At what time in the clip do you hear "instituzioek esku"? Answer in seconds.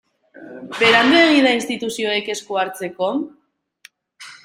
1.59-2.61